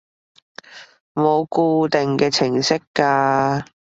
[1.13, 3.63] 冇固定嘅程式㗎